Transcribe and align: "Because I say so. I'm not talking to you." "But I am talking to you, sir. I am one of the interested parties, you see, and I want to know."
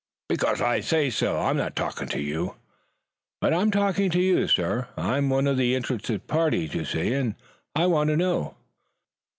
"Because 0.29 0.61
I 0.61 0.79
say 0.79 1.11
so. 1.11 1.37
I'm 1.39 1.57
not 1.57 1.75
talking 1.75 2.07
to 2.07 2.19
you." 2.19 2.55
"But 3.39 3.53
I 3.53 3.61
am 3.61 3.69
talking 3.69 4.09
to 4.09 4.19
you, 4.19 4.47
sir. 4.47 4.87
I 4.97 5.17
am 5.17 5.29
one 5.29 5.45
of 5.45 5.57
the 5.57 5.75
interested 5.75 6.25
parties, 6.25 6.73
you 6.73 6.85
see, 6.85 7.13
and 7.13 7.35
I 7.75 7.85
want 7.85 8.07
to 8.09 8.17
know." 8.17 8.55